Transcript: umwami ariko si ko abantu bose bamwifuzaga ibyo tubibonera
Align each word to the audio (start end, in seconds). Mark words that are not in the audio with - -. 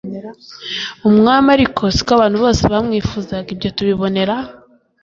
umwami 1.09 1.47
ariko 1.55 1.81
si 1.95 2.01
ko 2.05 2.11
abantu 2.17 2.37
bose 2.43 2.61
bamwifuzaga 2.73 3.47
ibyo 3.55 3.69
tubibonera 3.77 4.35